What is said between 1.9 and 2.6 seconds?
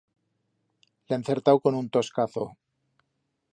toscazo.